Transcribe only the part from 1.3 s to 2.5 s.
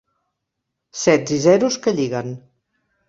i zeros que lliguen.